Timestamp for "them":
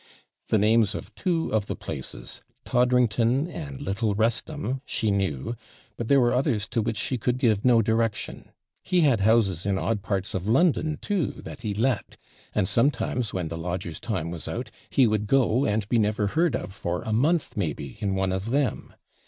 18.49-18.95